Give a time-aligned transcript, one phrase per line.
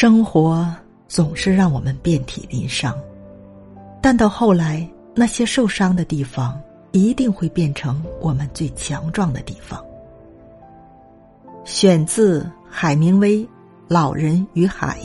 [0.00, 0.66] 生活
[1.08, 2.98] 总是让我们遍体鳞伤
[4.00, 6.58] 但到后来那些受伤的地方
[6.92, 9.84] 一定会变成我们最强壮的地方。
[11.66, 13.46] 选自海明威
[13.88, 14.98] 老人与海。